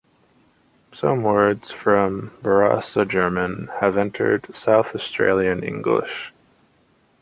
Some 0.95 1.21
words 1.21 1.69
from 1.69 2.31
Barossa 2.41 3.07
German 3.07 3.69
have 3.81 3.97
entered 3.97 4.47
South 4.51 4.95
Australian 4.95 5.63
English. 5.63 6.33